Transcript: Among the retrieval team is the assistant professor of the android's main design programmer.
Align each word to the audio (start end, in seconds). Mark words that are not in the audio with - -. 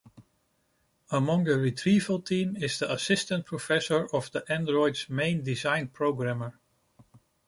Among 1.11 1.43
the 1.43 1.59
retrieval 1.59 2.23
team 2.23 2.55
is 2.57 2.79
the 2.79 2.91
assistant 2.91 3.45
professor 3.45 4.07
of 4.11 4.31
the 4.31 4.43
android's 4.51 5.07
main 5.11 5.43
design 5.43 5.89
programmer. 5.89 6.59